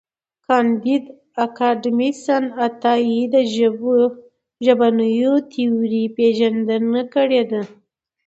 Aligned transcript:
کانديد 0.45 1.03
اکاډميسن 1.45 2.43
عطایي 2.65 3.21
د 3.33 3.35
ژبنیو 4.65 5.33
تیورۍ 5.51 6.03
پېژندنه 6.15 7.01
کړې 7.13 7.41
ده. 7.51 7.61